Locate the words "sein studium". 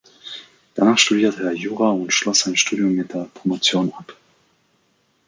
2.39-2.93